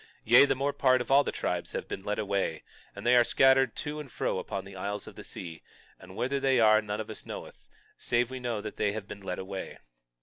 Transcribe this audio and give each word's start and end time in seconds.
Yea, 0.23 0.45
the 0.47 0.55
more 0.55 0.73
part 0.73 0.99
of 0.99 1.11
all 1.11 1.23
the 1.23 1.31
tribes 1.31 1.73
have 1.73 1.87
been 1.87 2.03
led 2.03 2.17
away; 2.17 2.63
and 2.95 3.05
they 3.05 3.15
are 3.15 3.23
scattered 3.23 3.75
to 3.75 3.99
and 3.99 4.11
fro 4.11 4.39
upon 4.39 4.65
the 4.65 4.75
isles 4.75 5.05
of 5.05 5.13
the 5.13 5.23
sea; 5.23 5.61
and 5.99 6.15
whither 6.15 6.39
they 6.39 6.59
are 6.59 6.81
none 6.81 6.99
of 6.99 7.11
us 7.11 7.23
knoweth, 7.23 7.67
save 7.99 8.29
that 8.29 8.31
we 8.33 8.39
know 8.39 8.61
that 8.61 8.77
they 8.77 8.93
have 8.93 9.07
been 9.07 9.21
led 9.21 9.37
away. 9.37 9.77